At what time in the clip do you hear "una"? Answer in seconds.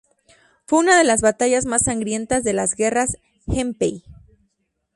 0.79-0.97